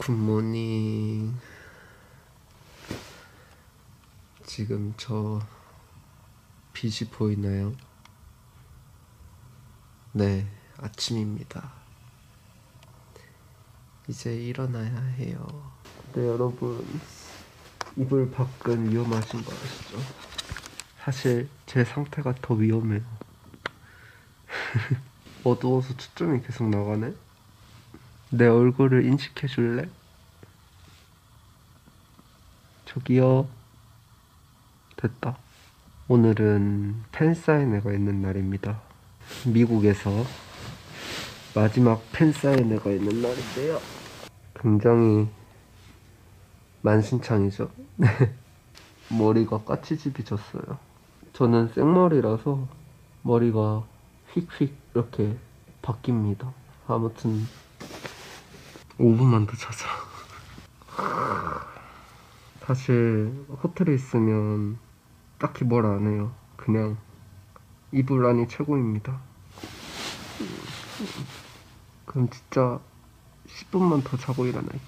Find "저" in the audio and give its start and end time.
4.96-5.38